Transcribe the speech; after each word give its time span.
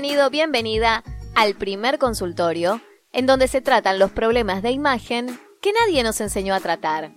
Bienvenido, 0.00 0.30
bienvenida 0.30 1.02
al 1.34 1.56
primer 1.56 1.98
consultorio, 1.98 2.80
en 3.10 3.26
donde 3.26 3.48
se 3.48 3.60
tratan 3.60 3.98
los 3.98 4.12
problemas 4.12 4.62
de 4.62 4.70
imagen 4.70 5.40
que 5.60 5.72
nadie 5.72 6.04
nos 6.04 6.20
enseñó 6.20 6.54
a 6.54 6.60
tratar. 6.60 7.10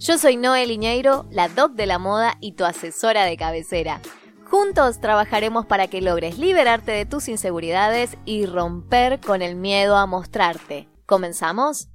Yo 0.00 0.18
soy 0.18 0.36
Noel 0.36 0.72
Iñeiro, 0.72 1.26
la 1.30 1.48
doc 1.48 1.74
de 1.74 1.86
la 1.86 2.00
moda 2.00 2.36
y 2.40 2.56
tu 2.56 2.64
asesora 2.64 3.26
de 3.26 3.36
cabecera. 3.36 4.00
Juntos 4.50 5.00
trabajaremos 5.00 5.66
para 5.66 5.86
que 5.86 6.00
logres 6.00 6.36
liberarte 6.36 6.90
de 6.90 7.06
tus 7.06 7.28
inseguridades 7.28 8.16
y 8.24 8.46
romper 8.46 9.20
con 9.20 9.40
el 9.40 9.54
miedo 9.54 9.96
a 9.96 10.06
mostrarte. 10.06 10.88
¿Comenzamos? 11.06 11.90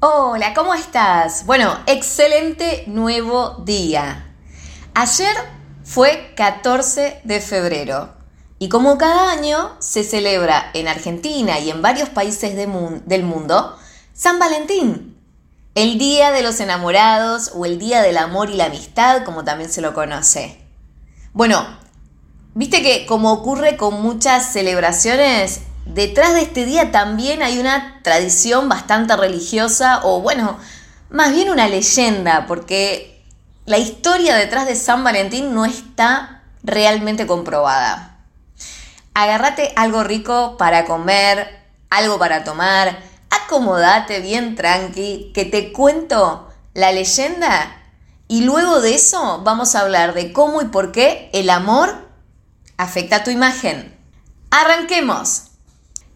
Hola, 0.00 0.52
¿cómo 0.52 0.74
estás? 0.74 1.46
Bueno, 1.46 1.74
excelente 1.86 2.84
nuevo 2.86 3.62
día. 3.64 4.34
Ayer 4.92 5.55
fue 5.86 6.32
14 6.34 7.20
de 7.22 7.40
febrero 7.40 8.12
y 8.58 8.68
como 8.68 8.98
cada 8.98 9.30
año 9.30 9.76
se 9.78 10.02
celebra 10.02 10.70
en 10.74 10.88
Argentina 10.88 11.60
y 11.60 11.70
en 11.70 11.80
varios 11.80 12.08
países 12.08 12.56
del 12.56 13.22
mundo 13.22 13.78
San 14.12 14.40
Valentín, 14.40 15.16
el 15.76 15.96
Día 15.96 16.32
de 16.32 16.42
los 16.42 16.58
Enamorados 16.58 17.52
o 17.54 17.64
el 17.66 17.78
Día 17.78 18.02
del 18.02 18.16
Amor 18.16 18.50
y 18.50 18.54
la 18.54 18.64
Amistad, 18.64 19.24
como 19.24 19.44
también 19.44 19.70
se 19.70 19.80
lo 19.80 19.94
conoce. 19.94 20.58
Bueno, 21.32 21.64
viste 22.54 22.82
que 22.82 23.06
como 23.06 23.32
ocurre 23.32 23.76
con 23.76 24.02
muchas 24.02 24.52
celebraciones, 24.52 25.60
detrás 25.84 26.34
de 26.34 26.42
este 26.42 26.64
día 26.64 26.90
también 26.90 27.42
hay 27.42 27.60
una 27.60 28.00
tradición 28.02 28.68
bastante 28.68 29.16
religiosa 29.16 30.00
o 30.02 30.20
bueno, 30.20 30.58
más 31.10 31.30
bien 31.32 31.48
una 31.48 31.68
leyenda, 31.68 32.46
porque 32.48 33.15
la 33.66 33.78
historia 33.78 34.36
detrás 34.36 34.66
de 34.66 34.76
San 34.76 35.02
Valentín 35.02 35.52
no 35.52 35.64
está 35.64 36.42
realmente 36.62 37.26
comprobada. 37.26 38.18
Agárrate 39.12 39.72
algo 39.74 40.04
rico 40.04 40.56
para 40.56 40.84
comer, 40.84 41.64
algo 41.90 42.18
para 42.18 42.44
tomar, 42.44 42.96
acomodate 43.28 44.20
bien 44.20 44.54
tranqui, 44.54 45.32
que 45.34 45.44
te 45.44 45.72
cuento 45.72 46.48
la 46.74 46.92
leyenda 46.92 47.82
y 48.28 48.42
luego 48.42 48.80
de 48.80 48.94
eso 48.94 49.42
vamos 49.42 49.74
a 49.74 49.80
hablar 49.80 50.14
de 50.14 50.32
cómo 50.32 50.62
y 50.62 50.66
por 50.66 50.92
qué 50.92 51.28
el 51.32 51.50
amor 51.50 52.08
afecta 52.76 53.16
a 53.16 53.24
tu 53.24 53.30
imagen. 53.30 53.96
Arranquemos. 54.50 55.44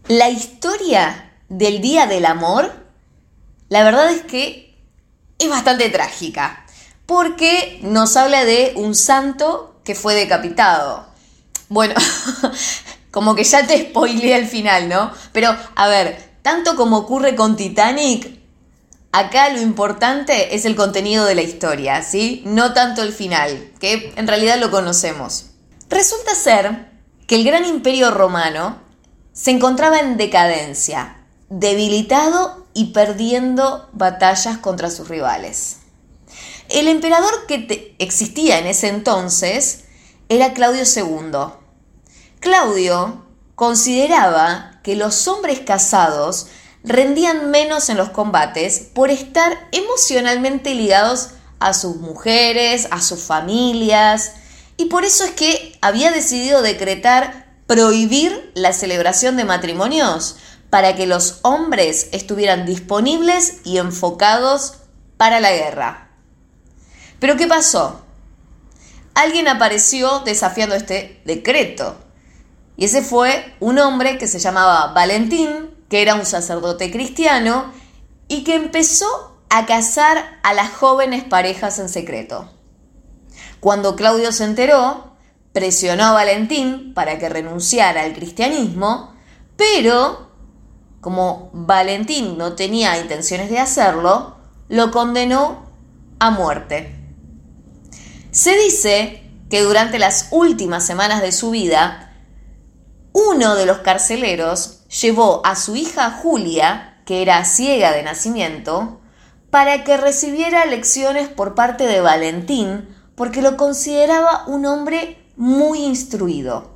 La 0.07 0.29
historia 0.29 1.33
del 1.49 1.81
Día 1.81 2.07
del 2.07 2.25
Amor, 2.25 2.73
la 3.69 3.83
verdad 3.83 4.09
es 4.09 4.23
que 4.23 4.77
es 5.37 5.49
bastante 5.49 5.89
trágica, 5.89 6.60
porque 7.11 7.77
nos 7.83 8.15
habla 8.15 8.45
de 8.45 8.71
un 8.77 8.95
santo 8.95 9.75
que 9.83 9.95
fue 9.95 10.15
decapitado. 10.15 11.05
Bueno, 11.67 11.93
como 13.11 13.35
que 13.35 13.43
ya 13.43 13.67
te 13.67 13.81
spoileé 13.81 14.37
el 14.37 14.47
final, 14.47 14.87
¿no? 14.87 15.11
Pero, 15.33 15.53
a 15.75 15.87
ver, 15.89 16.37
tanto 16.41 16.77
como 16.77 16.99
ocurre 16.99 17.35
con 17.35 17.57
Titanic, 17.57 18.39
acá 19.11 19.49
lo 19.49 19.59
importante 19.59 20.55
es 20.55 20.63
el 20.63 20.77
contenido 20.77 21.25
de 21.25 21.35
la 21.35 21.41
historia, 21.41 22.01
¿sí? 22.01 22.43
No 22.45 22.73
tanto 22.73 23.03
el 23.03 23.11
final, 23.11 23.73
que 23.81 24.13
en 24.15 24.25
realidad 24.25 24.57
lo 24.57 24.71
conocemos. 24.71 25.47
Resulta 25.89 26.33
ser 26.33 26.91
que 27.27 27.35
el 27.35 27.43
gran 27.43 27.65
imperio 27.65 28.11
romano 28.11 28.81
se 29.33 29.51
encontraba 29.51 29.99
en 29.99 30.15
decadencia, 30.15 31.17
debilitado 31.49 32.65
y 32.73 32.93
perdiendo 32.93 33.89
batallas 33.91 34.59
contra 34.59 34.89
sus 34.89 35.09
rivales. 35.09 35.80
El 36.73 36.87
emperador 36.87 37.47
que 37.47 37.95
existía 37.99 38.57
en 38.57 38.65
ese 38.65 38.87
entonces 38.87 39.81
era 40.29 40.53
Claudio 40.53 40.83
II. 40.83 41.53
Claudio 42.39 43.25
consideraba 43.55 44.79
que 44.81 44.95
los 44.95 45.27
hombres 45.27 45.59
casados 45.59 46.47
rendían 46.85 47.51
menos 47.51 47.89
en 47.89 47.97
los 47.97 48.11
combates 48.11 48.79
por 48.93 49.09
estar 49.09 49.67
emocionalmente 49.73 50.73
ligados 50.73 51.31
a 51.59 51.73
sus 51.73 51.97
mujeres, 51.97 52.87
a 52.89 53.01
sus 53.01 53.21
familias, 53.21 54.31
y 54.77 54.85
por 54.85 55.03
eso 55.03 55.25
es 55.25 55.31
que 55.31 55.77
había 55.81 56.11
decidido 56.11 56.61
decretar 56.61 57.53
prohibir 57.67 58.51
la 58.55 58.71
celebración 58.71 59.35
de 59.35 59.43
matrimonios 59.43 60.37
para 60.69 60.95
que 60.95 61.05
los 61.05 61.39
hombres 61.41 62.07
estuvieran 62.13 62.65
disponibles 62.65 63.57
y 63.65 63.77
enfocados 63.77 64.75
para 65.17 65.41
la 65.41 65.51
guerra. 65.51 66.10
Pero 67.21 67.37
¿qué 67.37 67.45
pasó? 67.45 68.01
Alguien 69.13 69.47
apareció 69.47 70.21
desafiando 70.21 70.73
este 70.73 71.21
decreto. 71.23 71.95
Y 72.75 72.85
ese 72.85 73.03
fue 73.03 73.53
un 73.59 73.77
hombre 73.77 74.17
que 74.17 74.25
se 74.25 74.39
llamaba 74.39 74.91
Valentín, 74.93 75.69
que 75.87 76.01
era 76.01 76.15
un 76.15 76.25
sacerdote 76.25 76.89
cristiano 76.89 77.71
y 78.27 78.43
que 78.43 78.55
empezó 78.55 79.37
a 79.51 79.67
casar 79.67 80.39
a 80.41 80.55
las 80.55 80.71
jóvenes 80.71 81.23
parejas 81.23 81.77
en 81.77 81.89
secreto. 81.89 82.49
Cuando 83.59 83.95
Claudio 83.95 84.31
se 84.31 84.45
enteró, 84.45 85.15
presionó 85.53 86.05
a 86.05 86.13
Valentín 86.13 86.95
para 86.95 87.19
que 87.19 87.29
renunciara 87.29 88.01
al 88.01 88.13
cristianismo, 88.13 89.13
pero 89.55 90.31
como 91.01 91.51
Valentín 91.53 92.39
no 92.39 92.53
tenía 92.53 92.97
intenciones 92.99 93.51
de 93.51 93.59
hacerlo, 93.59 94.37
lo 94.69 94.89
condenó 94.89 95.67
a 96.17 96.31
muerte. 96.31 97.00
Se 98.31 98.57
dice 98.57 99.29
que 99.49 99.61
durante 99.61 99.99
las 99.99 100.29
últimas 100.31 100.85
semanas 100.85 101.21
de 101.21 101.33
su 101.33 101.51
vida, 101.51 102.13
uno 103.11 103.55
de 103.55 103.65
los 103.65 103.79
carceleros 103.79 104.85
llevó 104.87 105.45
a 105.45 105.57
su 105.57 105.75
hija 105.75 106.09
Julia, 106.11 107.01
que 107.05 107.21
era 107.21 107.43
ciega 107.43 107.91
de 107.91 108.03
nacimiento, 108.03 109.01
para 109.49 109.83
que 109.83 109.97
recibiera 109.97 110.65
lecciones 110.65 111.27
por 111.27 111.55
parte 111.55 111.85
de 111.85 111.99
Valentín, 111.99 112.87
porque 113.15 113.41
lo 113.41 113.57
consideraba 113.57 114.45
un 114.47 114.65
hombre 114.65 115.21
muy 115.35 115.83
instruido. 115.83 116.71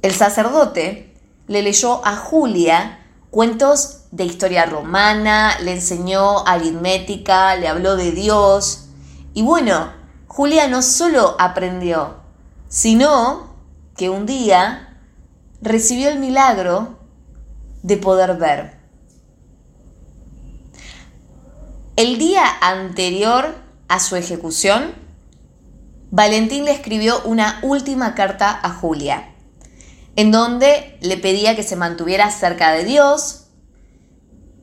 El 0.00 0.14
sacerdote 0.14 1.14
le 1.48 1.60
leyó 1.60 2.04
a 2.06 2.16
Julia 2.16 3.00
cuentos 3.30 4.04
de 4.10 4.24
historia 4.24 4.64
romana, 4.64 5.58
le 5.60 5.72
enseñó 5.72 6.46
aritmética, 6.46 7.54
le 7.56 7.68
habló 7.68 7.96
de 7.96 8.12
Dios. 8.12 8.85
Y 9.36 9.42
bueno, 9.42 9.92
Julia 10.28 10.66
no 10.66 10.80
solo 10.80 11.36
aprendió, 11.38 12.22
sino 12.68 13.54
que 13.94 14.08
un 14.08 14.24
día 14.24 14.98
recibió 15.60 16.08
el 16.08 16.18
milagro 16.18 16.98
de 17.82 17.98
poder 17.98 18.38
ver. 18.38 18.78
El 21.96 22.16
día 22.16 22.44
anterior 22.62 23.56
a 23.88 24.00
su 24.00 24.16
ejecución, 24.16 24.94
Valentín 26.10 26.64
le 26.64 26.70
escribió 26.70 27.20
una 27.24 27.58
última 27.60 28.14
carta 28.14 28.58
a 28.62 28.70
Julia, 28.70 29.34
en 30.16 30.32
donde 30.32 30.96
le 31.02 31.18
pedía 31.18 31.54
que 31.54 31.62
se 31.62 31.76
mantuviera 31.76 32.30
cerca 32.30 32.72
de 32.72 32.84
Dios 32.84 33.48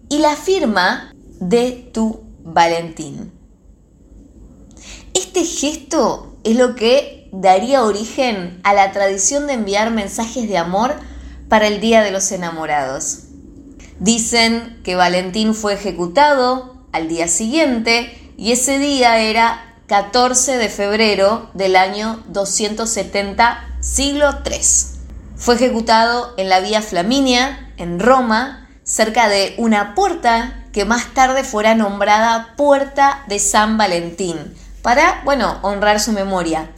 y 0.10 0.18
la 0.18 0.36
firma 0.36 1.14
de 1.40 1.92
tu 1.94 2.24
Valentín. 2.44 3.43
Este 5.36 5.46
gesto 5.46 6.38
es 6.44 6.56
lo 6.58 6.76
que 6.76 7.28
daría 7.32 7.82
origen 7.82 8.62
a 8.64 8.76
la 8.76 8.92
tradición 8.92 9.48
de 9.48 9.54
enviar 9.54 9.90
mensajes 9.90 10.48
de 10.48 10.60
amor 10.60 10.94
para 11.50 11.66
el 11.66 11.82
Día 11.82 12.04
de 12.04 12.12
los 12.12 12.32
Enamorados. 12.32 13.24
Dicen 14.00 14.80
que 14.84 14.94
Valentín 14.94 15.56
fue 15.56 15.74
ejecutado 15.74 16.86
al 16.92 17.08
día 17.08 17.28
siguiente 17.28 18.16
y 18.38 18.52
ese 18.52 18.78
día 18.78 19.18
era 19.18 19.74
14 19.88 20.57
de 20.57 20.69
febrero 20.69 21.50
del 21.56 21.78
año 21.78 22.24
270, 22.28 23.78
siglo 23.80 24.30
III. 24.46 24.60
Fue 25.36 25.56
ejecutado 25.56 26.36
en 26.38 26.48
la 26.48 26.60
Vía 26.60 26.84
Flaminia, 26.84 27.74
en 27.78 28.00
Roma, 28.00 28.69
cerca 28.84 29.30
de 29.30 29.56
una 29.57 29.96
puerta 29.96 30.68
que 30.72 30.86
más 30.86 31.12
tarde 31.16 31.44
fuera 31.44 31.74
nombrada 31.74 32.54
Puerta 32.56 33.24
de 33.28 33.40
San 33.40 33.80
Valentín, 33.80 34.54
para, 34.83 35.21
bueno, 35.25 35.57
honrar 35.63 36.00
su 36.00 36.12
memoria. 36.12 36.69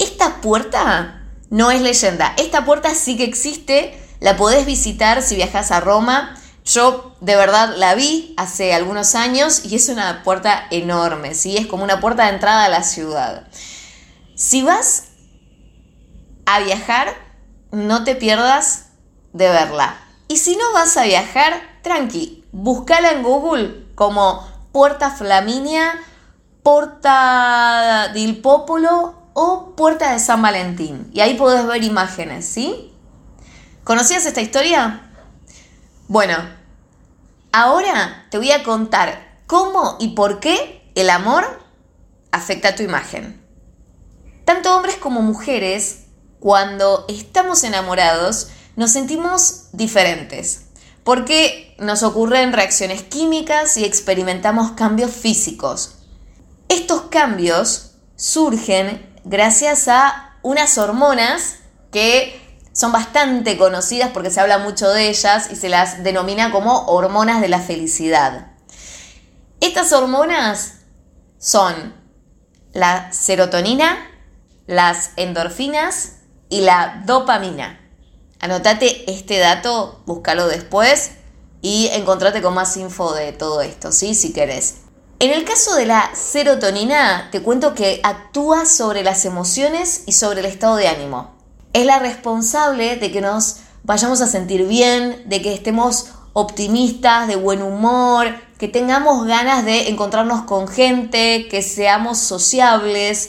Esta 0.00 0.40
puerta 0.40 1.22
no 1.50 1.70
es 1.70 1.82
leyenda, 1.82 2.34
esta 2.38 2.64
puerta 2.64 2.94
sí 2.94 3.16
que 3.16 3.24
existe, 3.24 3.96
la 4.18 4.36
podés 4.36 4.66
visitar 4.66 5.22
si 5.22 5.36
viajas 5.36 5.70
a 5.70 5.78
Roma. 5.78 6.36
Yo 6.64 7.14
de 7.20 7.36
verdad 7.36 7.74
la 7.76 7.94
vi 7.94 8.34
hace 8.36 8.74
algunos 8.74 9.14
años 9.14 9.64
y 9.64 9.76
es 9.76 9.88
una 9.88 10.22
puerta 10.22 10.66
enorme, 10.70 11.34
¿sí? 11.34 11.56
es 11.56 11.66
como 11.66 11.84
una 11.84 12.00
puerta 12.00 12.24
de 12.24 12.30
entrada 12.30 12.64
a 12.64 12.68
la 12.68 12.82
ciudad. 12.82 13.46
Si 14.34 14.62
vas 14.62 15.04
a 16.46 16.60
viajar, 16.60 17.14
no 17.72 18.04
te 18.04 18.14
pierdas 18.14 18.86
de 19.32 19.48
verla. 19.48 19.96
Y 20.28 20.38
si 20.38 20.56
no 20.56 20.72
vas 20.72 20.96
a 20.96 21.04
viajar, 21.04 21.60
tranqui, 21.82 22.44
búscala 22.52 23.10
en 23.10 23.22
Google 23.22 23.86
como 23.94 24.48
Puerta 24.72 25.10
Flaminia, 25.10 25.92
Porta 26.62 28.10
del 28.12 28.40
Popolo 28.40 29.14
o 29.32 29.74
Puerta 29.76 30.12
de 30.12 30.18
San 30.18 30.42
Valentín. 30.42 31.10
Y 31.12 31.20
ahí 31.20 31.34
podés 31.34 31.66
ver 31.66 31.82
imágenes, 31.82 32.46
¿sí? 32.46 32.92
¿Conocías 33.84 34.26
esta 34.26 34.40
historia? 34.40 35.10
Bueno, 36.08 36.36
ahora 37.52 38.26
te 38.30 38.38
voy 38.38 38.52
a 38.52 38.62
contar 38.62 39.40
cómo 39.46 39.96
y 40.00 40.08
por 40.08 40.40
qué 40.40 40.90
el 40.94 41.08
amor 41.10 41.44
afecta 42.32 42.68
a 42.68 42.74
tu 42.74 42.82
imagen. 42.82 43.40
Tanto 44.44 44.76
hombres 44.76 44.96
como 44.96 45.22
mujeres, 45.22 46.04
cuando 46.40 47.04
estamos 47.08 47.64
enamorados, 47.64 48.48
nos 48.76 48.90
sentimos 48.90 49.66
diferentes, 49.72 50.66
porque 51.04 51.74
nos 51.78 52.02
ocurren 52.02 52.52
reacciones 52.52 53.02
químicas 53.02 53.76
y 53.76 53.84
experimentamos 53.84 54.72
cambios 54.72 55.10
físicos. 55.10 55.99
Estos 56.70 57.02
cambios 57.10 57.96
surgen 58.14 59.12
gracias 59.24 59.88
a 59.88 60.38
unas 60.42 60.78
hormonas 60.78 61.56
que 61.90 62.40
son 62.72 62.92
bastante 62.92 63.58
conocidas 63.58 64.10
porque 64.14 64.30
se 64.30 64.38
habla 64.38 64.58
mucho 64.58 64.88
de 64.88 65.08
ellas 65.08 65.48
y 65.50 65.56
se 65.56 65.68
las 65.68 66.04
denomina 66.04 66.52
como 66.52 66.86
hormonas 66.86 67.40
de 67.40 67.48
la 67.48 67.58
felicidad. 67.58 68.52
Estas 69.58 69.92
hormonas 69.92 70.82
son 71.38 71.92
la 72.72 73.12
serotonina, 73.12 74.08
las 74.68 75.10
endorfinas 75.16 76.18
y 76.50 76.60
la 76.60 77.02
dopamina. 77.04 77.80
Anotate 78.38 79.10
este 79.10 79.38
dato, 79.38 80.04
búscalo 80.06 80.46
después 80.46 81.14
y 81.62 81.88
encontrate 81.88 82.40
con 82.40 82.54
más 82.54 82.76
info 82.76 83.12
de 83.12 83.32
todo 83.32 83.60
esto, 83.60 83.90
¿sí? 83.90 84.14
Si 84.14 84.32
querés. 84.32 84.82
En 85.22 85.32
el 85.32 85.44
caso 85.44 85.74
de 85.74 85.84
la 85.84 86.12
serotonina, 86.14 87.28
te 87.30 87.42
cuento 87.42 87.74
que 87.74 88.00
actúa 88.04 88.64
sobre 88.64 89.02
las 89.02 89.26
emociones 89.26 90.04
y 90.06 90.12
sobre 90.12 90.40
el 90.40 90.46
estado 90.46 90.76
de 90.76 90.88
ánimo. 90.88 91.32
Es 91.74 91.84
la 91.84 91.98
responsable 91.98 92.96
de 92.96 93.12
que 93.12 93.20
nos 93.20 93.56
vayamos 93.82 94.22
a 94.22 94.26
sentir 94.26 94.66
bien, 94.66 95.22
de 95.26 95.42
que 95.42 95.52
estemos 95.52 96.06
optimistas, 96.32 97.28
de 97.28 97.36
buen 97.36 97.60
humor, 97.60 98.28
que 98.56 98.66
tengamos 98.66 99.26
ganas 99.26 99.66
de 99.66 99.90
encontrarnos 99.90 100.44
con 100.44 100.66
gente, 100.66 101.48
que 101.50 101.60
seamos 101.60 102.16
sociables. 102.16 103.28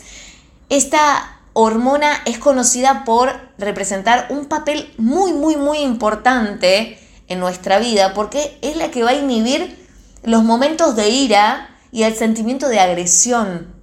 Esta 0.69 1.41
hormona 1.51 2.21
es 2.23 2.38
conocida 2.38 3.03
por 3.03 3.33
representar 3.57 4.27
un 4.29 4.45
papel 4.45 4.93
muy, 4.97 5.33
muy, 5.33 5.57
muy 5.57 5.79
importante 5.79 6.97
en 7.27 7.41
nuestra 7.41 7.79
vida 7.79 8.13
porque 8.13 8.57
es 8.61 8.77
la 8.77 8.91
que 8.91 9.03
va 9.03 9.09
a 9.09 9.15
inhibir 9.15 9.77
los 10.23 10.45
momentos 10.45 10.95
de 10.95 11.09
ira 11.09 11.67
y 11.91 12.03
el 12.03 12.15
sentimiento 12.15 12.69
de 12.69 12.79
agresión. 12.79 13.75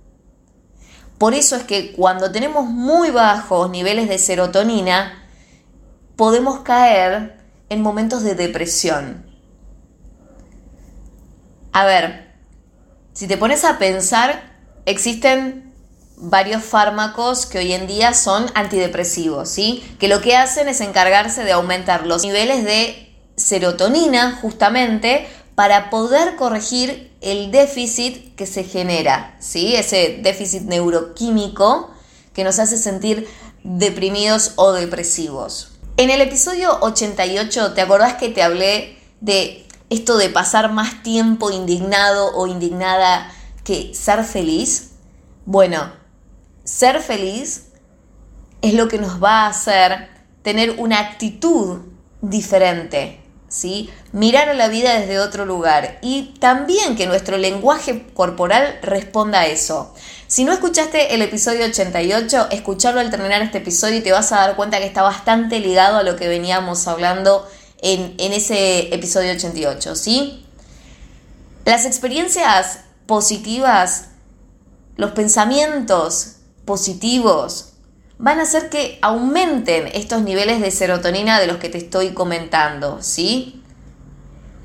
Por 1.19 1.35
eso 1.35 1.57
es 1.57 1.65
que 1.65 1.93
cuando 1.93 2.31
tenemos 2.31 2.67
muy 2.67 3.11
bajos 3.11 3.71
niveles 3.71 4.09
de 4.09 4.19
serotonina, 4.19 5.27
podemos 6.17 6.61
caer 6.61 7.41
en 7.69 7.83
momentos 7.83 8.23
de 8.23 8.35
depresión. 8.35 9.27
A 11.73 11.85
ver, 11.85 12.35
si 13.13 13.27
te 13.27 13.37
pones 13.37 13.65
a 13.65 13.79
pensar, 13.79 14.57
existen 14.87 15.75
varios 16.17 16.65
fármacos 16.65 17.47
que 17.47 17.59
hoy 17.59 17.73
en 17.73 17.87
día 17.87 18.15
son 18.15 18.47
antidepresivos, 18.55 19.49
¿sí? 19.49 19.85
Que 19.99 20.09
lo 20.09 20.21
que 20.21 20.37
hacen 20.37 20.69
es 20.69 20.81
encargarse 20.81 21.45
de 21.45 21.53
aumentar 21.53 22.07
los 22.07 22.25
niveles 22.25 22.65
de 22.65 23.17
serotonina 23.37 24.39
justamente 24.41 25.29
para 25.55 25.91
poder 25.91 26.37
corregir 26.37 27.08
el 27.21 27.51
déficit 27.51 28.35
que 28.37 28.47
se 28.47 28.65
genera, 28.65 29.37
¿sí? 29.41 29.75
ese 29.75 30.21
déficit 30.23 30.63
neuroquímico 30.63 31.91
que 32.33 32.45
nos 32.45 32.59
hace 32.59 32.79
sentir 32.79 33.29
deprimidos 33.65 34.53
o 34.57 34.73
depresivos. 34.73 35.73
En 35.97 36.11
el 36.11 36.21
episodio 36.21 36.79
88, 36.81 37.75
¿te 37.75 37.81
acordás 37.81 38.15
que 38.15 38.29
te 38.29 38.43
hablé 38.43 38.99
de 39.21 39.67
esto 39.91 40.17
de 40.17 40.29
pasar 40.29 40.71
más 40.73 41.03
tiempo 41.03 41.51
indignado 41.51 42.37
o 42.37 42.47
indignada 42.47 43.33
que 43.65 43.93
ser 43.95 44.23
feliz? 44.23 44.91
Bueno, 45.45 45.91
ser 46.63 47.01
feliz 47.01 47.69
es 48.63 48.75
lo 48.75 48.89
que 48.89 48.99
nos 48.99 49.23
va 49.23 49.43
a 49.43 49.49
hacer 49.49 50.09
tener 50.43 50.77
una 50.79 51.01
actitud 51.01 51.81
diferente, 52.21 53.18
¿sí? 53.49 53.91
Mirar 54.13 54.49
a 54.49 54.55
la 54.55 54.69
vida 54.69 54.99
desde 54.99 55.19
otro 55.19 55.47
lugar 55.47 55.99
y 56.03 56.35
también 56.39 56.97
que 56.97 57.07
nuestro 57.07 57.39
lenguaje 57.39 58.07
corporal 58.15 58.79
responda 58.83 59.41
a 59.41 59.47
eso. 59.47 59.95
Si 60.27 60.45
no 60.45 60.53
escuchaste 60.53 61.15
el 61.15 61.23
episodio 61.23 61.65
88, 61.65 62.49
escucharlo 62.51 63.01
al 63.01 63.11
terminar 63.11 63.41
este 63.43 63.59
episodio 63.59 63.99
y 63.99 64.03
te 64.03 64.13
vas 64.13 64.31
a 64.33 64.37
dar 64.37 64.57
cuenta 64.57 64.79
que 64.79 64.87
está 64.87 65.03
bastante 65.03 65.59
ligado 65.61 65.99
a 65.99 66.03
lo 66.03 66.17
que 66.17 66.29
veníamos 66.29 66.87
hablando 66.87 67.49
en, 67.81 68.15
en 68.19 68.33
ese 68.33 68.95
episodio 68.95 69.33
88, 69.33 69.95
¿sí? 69.95 70.45
Las 71.65 71.87
experiencias 71.87 72.81
positivas, 73.07 74.09
los 74.97 75.13
pensamientos 75.13 76.37
positivos, 76.65 77.73
van 78.19 78.41
a 78.41 78.43
hacer 78.43 78.69
que 78.69 78.99
aumenten 79.01 79.87
estos 79.87 80.23
niveles 80.23 80.61
de 80.61 80.71
serotonina 80.71 81.39
de 81.41 81.47
los 81.47 81.59
que 81.59 81.69
te 81.69 81.79
estoy 81.79 82.11
comentando, 82.11 82.99
¿sí? 83.01 83.63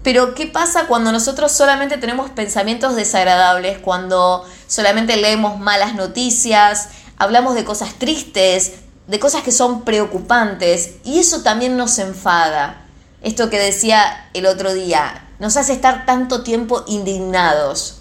Pero 0.02 0.34
¿qué 0.34 0.48
pasa 0.48 0.88
cuando 0.88 1.12
nosotros 1.12 1.52
solamente 1.52 1.98
tenemos 1.98 2.30
pensamientos 2.32 2.96
desagradables, 2.96 3.78
cuando 3.78 4.44
solamente 4.68 5.16
leemos 5.16 5.60
malas 5.60 5.96
noticias, 5.96 6.90
hablamos 7.18 7.56
de 7.56 7.64
cosas 7.64 7.94
tristes, 7.94 8.74
de 9.08 9.20
cosas 9.20 9.44
que 9.44 9.52
son 9.52 9.84
preocupantes 9.84 10.96
y 11.06 11.20
eso 11.20 11.44
también 11.44 11.78
nos 11.78 12.00
enfada? 12.00 12.82
Esto 13.22 13.50
que 13.50 13.60
decía 13.60 14.30
el 14.34 14.48
otro 14.48 14.74
día, 14.74 15.30
nos 15.40 15.56
hace 15.56 15.74
estar 15.74 16.06
tanto 16.06 16.44
tiempo 16.44 16.84
indignados. 16.88 18.00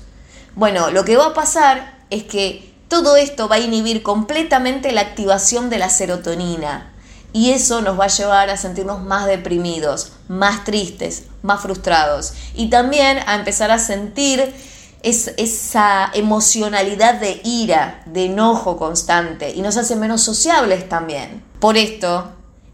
Bueno, 0.56 0.90
lo 0.90 1.04
que 1.04 1.16
va 1.16 1.26
a 1.26 1.34
pasar 1.34 1.98
es 2.10 2.24
que 2.24 2.71
todo 2.92 3.16
esto 3.16 3.48
va 3.48 3.56
a 3.56 3.60
inhibir 3.60 4.02
completamente 4.02 4.92
la 4.92 5.00
activación 5.00 5.70
de 5.70 5.78
la 5.78 5.88
serotonina. 5.88 6.92
Y 7.32 7.52
eso 7.52 7.80
nos 7.80 7.98
va 7.98 8.04
a 8.04 8.08
llevar 8.08 8.50
a 8.50 8.58
sentirnos 8.58 9.00
más 9.02 9.24
deprimidos, 9.24 10.12
más 10.28 10.64
tristes, 10.64 11.22
más 11.40 11.62
frustrados. 11.62 12.34
Y 12.54 12.68
también 12.68 13.20
a 13.24 13.36
empezar 13.36 13.70
a 13.70 13.78
sentir 13.78 14.54
esa 15.02 16.10
emocionalidad 16.12 17.14
de 17.14 17.40
ira, 17.44 18.02
de 18.04 18.26
enojo 18.26 18.76
constante. 18.76 19.54
Y 19.54 19.62
nos 19.62 19.78
hace 19.78 19.96
menos 19.96 20.20
sociables 20.20 20.86
también. 20.86 21.42
Por 21.60 21.78
esto 21.78 22.30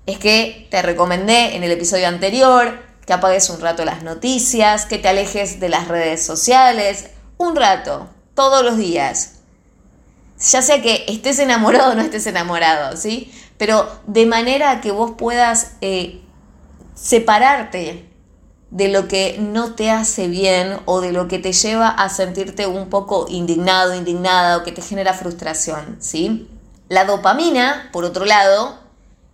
es 0.06 0.18
que 0.18 0.66
te 0.68 0.82
recomendé 0.82 1.54
en 1.54 1.62
el 1.62 1.70
episodio 1.70 2.08
anterior 2.08 2.82
que 3.06 3.12
apagues 3.12 3.50
un 3.50 3.60
rato 3.60 3.84
las 3.84 4.02
noticias, 4.02 4.84
que 4.84 4.98
te 4.98 5.06
alejes 5.06 5.60
de 5.60 5.68
las 5.68 5.86
redes 5.86 6.26
sociales, 6.26 7.10
un 7.36 7.54
rato, 7.54 8.08
todos 8.34 8.64
los 8.64 8.76
días 8.76 9.37
ya 10.40 10.62
sea 10.62 10.80
que 10.82 11.04
estés 11.08 11.38
enamorado 11.38 11.92
o 11.92 11.94
no 11.94 12.02
estés 12.02 12.26
enamorado, 12.26 12.96
¿sí? 12.96 13.32
Pero 13.56 13.88
de 14.06 14.26
manera 14.26 14.80
que 14.80 14.92
vos 14.92 15.12
puedas 15.18 15.72
eh, 15.80 16.20
separarte 16.94 18.08
de 18.70 18.88
lo 18.88 19.08
que 19.08 19.36
no 19.40 19.74
te 19.74 19.90
hace 19.90 20.28
bien 20.28 20.78
o 20.84 21.00
de 21.00 21.12
lo 21.12 21.26
que 21.26 21.38
te 21.38 21.52
lleva 21.52 21.88
a 21.88 22.08
sentirte 22.08 22.66
un 22.66 22.88
poco 22.90 23.26
indignado, 23.28 23.94
indignada 23.94 24.58
o 24.58 24.62
que 24.62 24.72
te 24.72 24.82
genera 24.82 25.14
frustración, 25.14 25.96
¿sí? 26.00 26.48
La 26.88 27.04
dopamina, 27.04 27.88
por 27.92 28.04
otro 28.04 28.24
lado, 28.24 28.78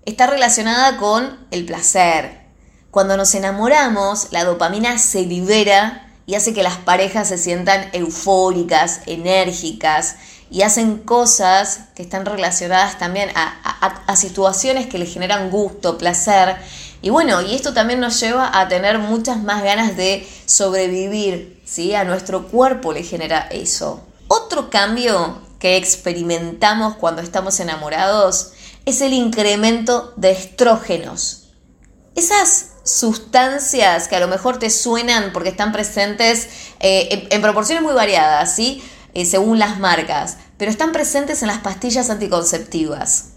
está 0.06 0.26
relacionada 0.26 0.96
con 0.96 1.38
el 1.50 1.64
placer. 1.64 2.44
Cuando 2.90 3.16
nos 3.16 3.34
enamoramos, 3.34 4.28
la 4.30 4.44
dopamina 4.44 4.98
se 4.98 5.22
libera 5.22 6.12
y 6.26 6.36
hace 6.36 6.54
que 6.54 6.62
las 6.62 6.76
parejas 6.78 7.28
se 7.28 7.38
sientan 7.38 7.90
eufóricas, 7.92 9.00
enérgicas, 9.06 10.16
y 10.54 10.62
hacen 10.62 10.98
cosas 10.98 11.80
que 11.96 12.04
están 12.04 12.24
relacionadas 12.24 12.96
también 12.96 13.28
a, 13.34 14.14
situaciones 14.14 14.86
que 14.86 14.98
les 14.98 15.12
generan 15.12 15.50
gusto, 15.50 15.98
placer. 15.98 16.54
Y 17.02 17.10
bueno, 17.10 17.42
y 17.42 17.56
esto 17.56 17.74
también 17.74 17.98
nos 17.98 18.20
lleva 18.20 18.56
a 18.56 18.68
tener 18.68 19.00
muchas 19.00 19.42
más 19.42 19.64
ganas 19.64 19.96
de 19.96 20.24
sobrevivir, 20.46 21.60
¿sí? 21.64 21.96
A 21.96 22.04
nuestro 22.04 22.46
cuerpo 22.46 22.92
le 22.92 23.02
genera 23.02 23.48
eso. 23.50 24.06
Otro 24.28 24.70
cambio 24.70 25.40
que 25.58 25.76
experimentamos 25.76 26.94
cuando 26.94 27.20
estamos 27.20 27.58
enamorados 27.58 28.52
es 28.86 29.00
el 29.00 29.12
incremento 29.12 30.14
de 30.16 30.30
estrógenos. 30.30 31.48
Esas 32.14 32.74
sustancias 32.84 34.06
que 34.06 34.14
a 34.14 34.20
lo 34.20 34.28
mejor 34.28 34.58
te 34.58 34.70
suenan 34.70 35.32
porque 35.32 35.48
están 35.48 35.72
presentes 35.72 36.48
eh, 36.78 37.26
en, 37.30 37.42
proporciones 37.42 37.82
muy 37.82 37.94
variadas, 37.94 38.54
¿sí? 38.54 38.84
Eh, 39.14 39.24
según 39.24 39.60
las 39.60 39.78
marcas, 39.78 40.38
pero 40.58 40.72
están 40.72 40.90
presentes 40.90 41.42
en 41.42 41.48
las 41.48 41.58
pastillas 41.58 42.10
anticonceptivas. 42.10 43.30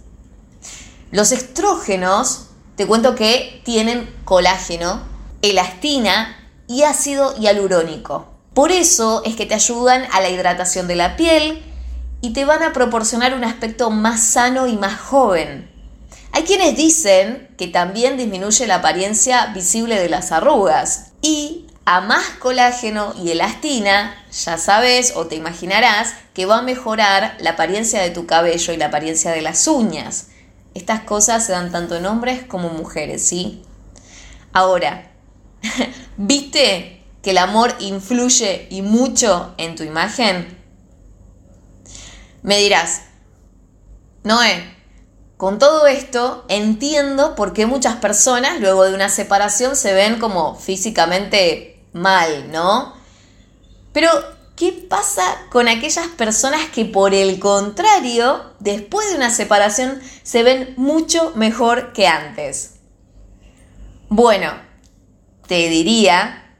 Los 1.12 1.32
estrógenos, 1.32 2.48
te 2.76 2.88
cuento 2.88 3.14
que 3.14 3.62
tienen 3.64 4.10
colágeno, 4.26 5.04
elastina 5.44 6.36
y 6.68 6.82
ácido 6.82 7.36
hialurónico. 7.38 8.28
Por 8.56 8.72
eso 8.72 9.22
es 9.24 9.36
que 9.36 9.46
te 9.46 9.54
ayudan 9.54 10.06
a 10.12 10.20
la 10.20 10.30
hidratación 10.30 10.88
de 10.88 10.96
la 10.96 11.16
piel 11.16 11.64
y 12.22 12.34
te 12.34 12.44
van 12.44 12.64
a 12.64 12.74
proporcionar 12.74 13.36
un 13.36 13.44
aspecto 13.44 13.92
más 13.92 14.24
sano 14.24 14.66
y 14.66 14.76
más 14.76 15.00
joven. 15.00 15.70
Hay 16.32 16.44
quienes 16.44 16.76
dicen 16.76 17.50
que 17.56 17.68
también 17.68 18.18
disminuye 18.18 18.66
la 18.66 18.76
apariencia 18.76 19.48
visible 19.54 20.00
de 20.00 20.10
las 20.10 20.32
arrugas 20.32 21.12
y 21.22 21.67
a 21.90 22.02
más 22.02 22.32
colágeno 22.40 23.14
y 23.18 23.32
elastina, 23.32 24.14
ya 24.44 24.58
sabes 24.58 25.14
o 25.16 25.28
te 25.28 25.36
imaginarás 25.36 26.16
que 26.34 26.46
va 26.46 26.58
a 26.58 26.62
mejorar 26.62 27.38
la 27.40 27.52
apariencia 27.52 28.02
de 28.02 28.10
tu 28.10 28.26
cabello 28.26 28.74
y 28.74 28.78
la 28.78 28.88
apariencia 28.88 29.32
de 29.32 29.42
las 29.42 29.66
uñas. 29.68 30.28
Estas 30.74 31.04
cosas 31.04 31.46
se 31.46 31.54
dan 31.54 31.72
tanto 31.72 31.96
en 31.96 32.06
hombres 32.06 32.44
como 32.44 32.68
mujeres, 32.68 33.26
¿sí? 33.26 33.64
Ahora, 34.52 35.14
¿viste 36.18 37.06
que 37.24 37.32
el 37.32 37.38
amor 37.38 37.74
influye 37.80 38.68
y 38.70 38.82
mucho 38.82 39.56
en 39.58 39.78
tu 39.78 39.84
imagen? 39.84 40.58
Me 42.42 42.58
dirás, 42.58 43.04
Noé, 44.26 44.76
con 45.38 45.58
todo 45.58 45.88
esto 45.88 46.44
entiendo 46.50 47.34
por 47.36 47.54
qué 47.54 47.66
muchas 47.66 47.96
personas 47.96 48.60
luego 48.60 48.84
de 48.84 48.94
una 48.94 49.08
separación 49.08 49.78
se 49.78 49.94
ven 49.94 50.20
como 50.20 50.56
físicamente 50.56 51.76
mal, 51.98 52.52
¿no? 52.52 52.94
Pero, 53.94 54.10
¿qué 54.56 54.72
pasa 54.72 55.24
con 55.50 55.68
aquellas 55.68 56.08
personas 56.08 56.70
que 56.70 56.86
por 56.86 57.14
el 57.14 57.40
contrario, 57.40 58.54
después 58.60 59.10
de 59.10 59.16
una 59.16 59.30
separación, 59.30 60.00
se 60.24 60.44
ven 60.44 60.74
mucho 60.78 61.34
mejor 61.36 61.94
que 61.94 62.08
antes? 62.08 62.76
Bueno, 64.10 64.52
te 65.48 65.70
diría 65.70 66.56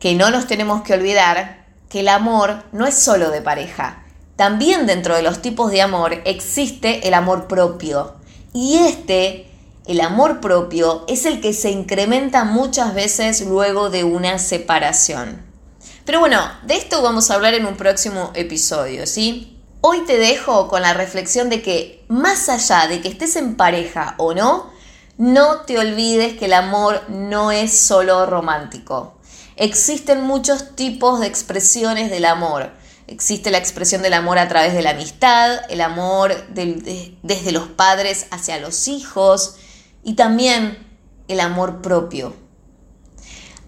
que 0.00 0.14
no 0.14 0.30
nos 0.30 0.46
tenemos 0.46 0.82
que 0.82 0.94
olvidar 0.94 1.66
que 1.88 2.00
el 2.00 2.08
amor 2.08 2.64
no 2.72 2.86
es 2.86 2.94
solo 2.94 3.30
de 3.30 3.42
pareja. 3.42 4.04
También 4.36 4.86
dentro 4.86 5.16
de 5.16 5.22
los 5.22 5.42
tipos 5.42 5.70
de 5.72 5.82
amor 5.82 6.22
existe 6.24 7.08
el 7.08 7.14
amor 7.14 7.48
propio. 7.48 8.14
Y 8.52 8.76
este, 8.76 9.47
el 9.88 10.02
amor 10.02 10.40
propio, 10.40 11.04
es 11.08 11.24
el 11.24 11.40
que 11.40 11.54
se 11.54 11.70
incrementa 11.70 12.44
muchas 12.44 12.94
veces 12.94 13.40
luego 13.40 13.88
de 13.88 14.04
una 14.04 14.38
separación. 14.38 15.42
Pero 16.04 16.20
bueno, 16.20 16.38
de 16.64 16.74
esto 16.74 17.00
vamos 17.00 17.30
a 17.30 17.34
hablar 17.34 17.54
en 17.54 17.64
un 17.64 17.78
próximo 17.78 18.30
episodio, 18.34 19.06
¿sí? 19.06 19.58
Hoy 19.80 20.04
te 20.04 20.18
dejo 20.18 20.68
con 20.68 20.82
la 20.82 20.92
reflexión 20.92 21.48
de 21.48 21.62
que 21.62 22.04
más 22.08 22.50
allá 22.50 22.86
de 22.86 23.00
que 23.00 23.08
estés 23.08 23.36
en 23.36 23.56
pareja 23.56 24.14
o 24.18 24.34
no, 24.34 24.70
no 25.16 25.62
te 25.62 25.78
olvides 25.78 26.36
que 26.36 26.44
el 26.44 26.52
amor 26.52 27.02
no 27.08 27.50
es 27.50 27.76
solo 27.76 28.26
romántico. 28.26 29.14
Existen 29.56 30.20
muchos 30.20 30.76
tipos 30.76 31.18
de 31.18 31.28
expresiones 31.28 32.10
del 32.10 32.26
amor. 32.26 32.72
Existe 33.06 33.50
la 33.50 33.56
expresión 33.56 34.02
del 34.02 34.12
amor 34.12 34.38
a 34.38 34.48
través 34.48 34.74
de 34.74 34.82
la 34.82 34.90
amistad, 34.90 35.60
el 35.70 35.80
amor 35.80 36.34
desde 36.52 37.52
los 37.52 37.68
padres 37.68 38.26
hacia 38.30 38.58
los 38.58 38.86
hijos 38.86 39.56
y 40.02 40.14
también 40.14 40.78
el 41.28 41.40
amor 41.40 41.82
propio. 41.82 42.34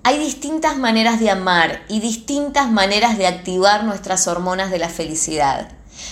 Hay 0.03 0.19
distintas 0.19 0.79
maneras 0.79 1.21
de 1.21 1.31
amar 1.31 1.83
y 1.89 2.01
distintas 2.01 2.71
maneras 2.71 3.19
de 3.19 3.27
activar 3.27 3.85
nuestras 3.85 4.27
hormonas 4.27 4.71
de 4.71 4.79
la 4.79 4.89
felicidad. 4.89 5.69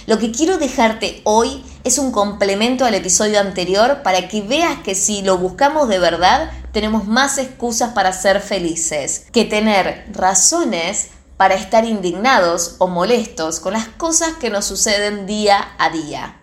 Lo 0.07 0.19
que 0.19 0.31
quiero 0.31 0.59
dejarte 0.59 1.23
hoy 1.25 1.65
es 1.85 1.99
un 1.99 2.13
complemento 2.13 2.85
al 2.85 2.95
episodio 2.95 3.41
anterior 3.41 4.03
para 4.03 4.29
que 4.29 4.43
veas 4.43 4.81
que 4.81 4.95
si 4.95 5.23
lo 5.23 5.39
buscamos 5.39 5.89
de 5.89 5.99
verdad, 5.99 6.51
tenemos 6.73 7.07
más 7.07 7.39
excusas 7.39 7.95
para 7.95 8.13
ser 8.13 8.41
felices 8.41 9.27
que 9.33 9.47
tener 9.47 10.07
razones 10.13 11.09
para 11.39 11.55
estar 11.55 11.85
indignados 11.85 12.77
o 12.79 12.89
molestos 12.89 13.61
con 13.61 13.73
las 13.73 13.89
cosas 13.89 14.35
que 14.35 14.51
nos 14.51 14.67
suceden 14.67 15.27
día 15.27 15.75
a 15.79 15.89
día. 15.89 16.41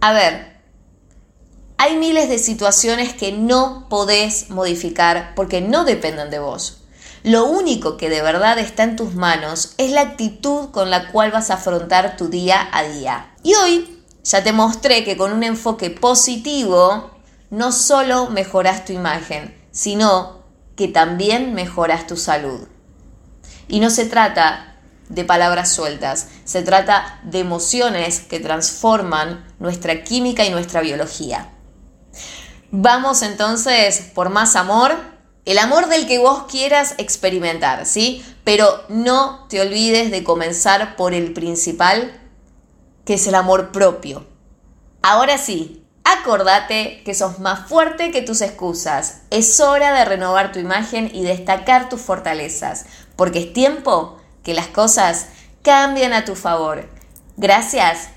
A 0.00 0.12
ver, 0.12 0.55
hay 1.78 1.96
miles 1.96 2.28
de 2.28 2.38
situaciones 2.38 3.12
que 3.12 3.32
no 3.32 3.86
podés 3.88 4.50
modificar 4.50 5.34
porque 5.34 5.60
no 5.60 5.84
dependen 5.84 6.30
de 6.30 6.38
vos. 6.38 6.82
Lo 7.22 7.46
único 7.46 7.96
que 7.96 8.08
de 8.08 8.22
verdad 8.22 8.58
está 8.58 8.84
en 8.84 8.96
tus 8.96 9.14
manos 9.14 9.74
es 9.78 9.90
la 9.90 10.00
actitud 10.02 10.70
con 10.70 10.90
la 10.90 11.10
cual 11.10 11.32
vas 11.32 11.50
a 11.50 11.54
afrontar 11.54 12.16
tu 12.16 12.28
día 12.28 12.68
a 12.72 12.84
día. 12.84 13.34
Y 13.42 13.54
hoy 13.54 14.02
ya 14.22 14.42
te 14.42 14.52
mostré 14.52 15.04
que 15.04 15.16
con 15.16 15.32
un 15.32 15.42
enfoque 15.42 15.90
positivo 15.90 17.10
no 17.50 17.72
solo 17.72 18.30
mejoras 18.30 18.84
tu 18.84 18.92
imagen, 18.92 19.54
sino 19.70 20.44
que 20.76 20.88
también 20.88 21.52
mejoras 21.52 22.06
tu 22.06 22.16
salud. 22.16 22.68
Y 23.68 23.80
no 23.80 23.90
se 23.90 24.06
trata 24.06 24.76
de 25.08 25.24
palabras 25.24 25.72
sueltas, 25.72 26.28
se 26.44 26.62
trata 26.62 27.20
de 27.24 27.40
emociones 27.40 28.20
que 28.20 28.40
transforman 28.40 29.44
nuestra 29.58 30.04
química 30.04 30.44
y 30.44 30.50
nuestra 30.50 30.80
biología. 30.80 31.50
Vamos 32.70 33.22
entonces 33.22 34.10
por 34.14 34.30
más 34.30 34.56
amor 34.56 34.96
el 35.46 35.58
amor 35.58 35.88
del 35.88 36.08
que 36.08 36.18
vos 36.18 36.44
quieras 36.50 36.96
experimentar, 36.98 37.86
¿sí? 37.86 38.24
Pero 38.42 38.82
no 38.88 39.46
te 39.48 39.60
olvides 39.60 40.10
de 40.10 40.24
comenzar 40.24 40.96
por 40.96 41.14
el 41.14 41.32
principal, 41.32 42.20
que 43.04 43.14
es 43.14 43.28
el 43.28 43.36
amor 43.36 43.70
propio. 43.70 44.26
Ahora 45.02 45.38
sí, 45.38 45.84
acordate 46.02 47.02
que 47.04 47.14
sos 47.14 47.38
más 47.38 47.68
fuerte 47.68 48.10
que 48.10 48.22
tus 48.22 48.40
excusas. 48.40 49.22
Es 49.30 49.60
hora 49.60 49.92
de 49.94 50.04
renovar 50.04 50.50
tu 50.50 50.58
imagen 50.58 51.08
y 51.14 51.22
destacar 51.22 51.88
tus 51.88 52.00
fortalezas, 52.00 52.86
porque 53.14 53.38
es 53.38 53.52
tiempo 53.52 54.18
que 54.42 54.52
las 54.52 54.66
cosas 54.66 55.28
cambien 55.62 56.12
a 56.12 56.24
tu 56.24 56.34
favor. 56.34 56.88
Gracias 57.36 58.08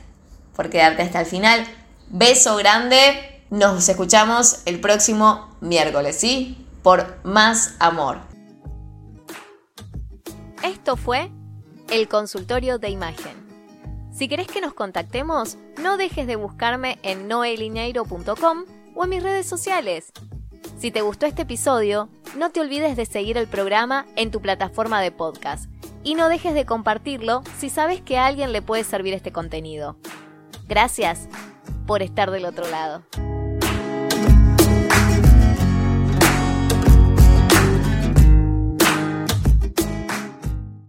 por 0.56 0.72
quedarte 0.72 1.04
hasta 1.04 1.20
el 1.20 1.28
final. 1.28 1.68
Beso 2.08 2.56
grande. 2.56 3.29
Nos 3.50 3.90
escuchamos 3.90 4.62
el 4.66 4.80
próximo 4.80 5.50
miércoles, 5.60 6.20
¿sí? 6.20 6.66
por 6.82 7.24
más 7.24 7.76
amor. 7.80 8.18
Esto 10.64 10.96
fue 10.96 11.32
el 11.90 12.08
consultorio 12.08 12.80
de 12.80 12.90
imagen. 12.90 13.48
Si 14.12 14.28
querés 14.28 14.48
que 14.48 14.62
nos 14.62 14.74
contactemos, 14.74 15.58
no 15.82 15.98
dejes 15.98 16.28
de 16.28 16.36
buscarme 16.36 17.00
en 17.04 17.28
noelineiro.com 17.28 18.66
o 18.96 19.04
en 19.04 19.10
mis 19.10 19.24
redes 19.24 19.48
sociales. 19.48 20.12
Si 20.78 20.92
te 20.92 21.02
gustó 21.02 21.26
este 21.26 21.44
episodio, 21.44 22.10
no 22.38 22.52
te 22.52 22.60
olvides 22.60 22.98
de 22.98 23.06
seguir 23.06 23.38
el 23.38 23.48
programa 23.48 24.06
en 24.16 24.32
tu 24.32 24.42
plataforma 24.42 25.02
de 25.02 25.12
podcast 25.12 25.70
y 26.04 26.16
no 26.16 26.30
dejes 26.30 26.54
de 26.54 26.66
compartirlo 26.66 27.44
si 27.58 27.70
sabes 27.70 28.02
que 28.02 28.18
a 28.18 28.26
alguien 28.26 28.52
le 28.52 28.62
puede 28.62 28.84
servir 28.84 29.14
este 29.14 29.32
contenido. 29.32 29.98
Gracias 30.68 31.28
por 31.86 32.02
estar 32.02 32.32
del 32.32 32.46
otro 32.46 32.68
lado. 32.68 33.04